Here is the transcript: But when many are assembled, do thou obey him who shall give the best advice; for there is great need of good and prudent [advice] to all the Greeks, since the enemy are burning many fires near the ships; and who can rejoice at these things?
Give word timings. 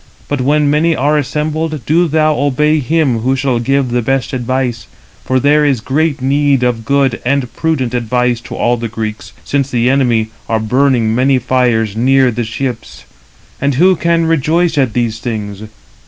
But 0.27 0.41
when 0.41 0.67
many 0.67 0.95
are 0.95 1.15
assembled, 1.15 1.85
do 1.85 2.07
thou 2.07 2.33
obey 2.35 2.79
him 2.79 3.19
who 3.19 3.35
shall 3.35 3.59
give 3.59 3.91
the 3.91 4.01
best 4.01 4.33
advice; 4.33 4.87
for 5.23 5.39
there 5.39 5.63
is 5.63 5.79
great 5.79 6.23
need 6.23 6.63
of 6.63 6.85
good 6.85 7.21
and 7.23 7.53
prudent 7.53 7.93
[advice] 7.93 8.41
to 8.45 8.55
all 8.55 8.77
the 8.77 8.87
Greeks, 8.87 9.31
since 9.43 9.69
the 9.69 9.91
enemy 9.91 10.29
are 10.49 10.59
burning 10.59 11.13
many 11.13 11.37
fires 11.37 11.95
near 11.95 12.31
the 12.31 12.43
ships; 12.43 13.05
and 13.61 13.75
who 13.75 13.95
can 13.95 14.25
rejoice 14.25 14.75
at 14.75 14.93
these 14.93 15.19
things? 15.19 15.65